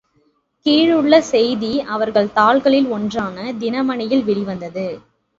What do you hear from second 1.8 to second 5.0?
அவர்கள் தாள்களில் ஒன்றான தினமணி யில் வெளிவந்தது.